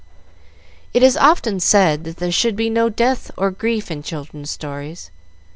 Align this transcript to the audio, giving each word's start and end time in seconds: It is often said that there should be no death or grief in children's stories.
It 0.95 1.03
is 1.03 1.15
often 1.15 1.59
said 1.59 2.05
that 2.05 2.17
there 2.17 2.31
should 2.31 2.55
be 2.55 2.71
no 2.71 2.89
death 2.89 3.29
or 3.37 3.51
grief 3.51 3.91
in 3.91 4.01
children's 4.01 4.49
stories. 4.49 5.11